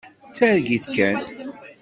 [0.27, 1.15] D targit kan.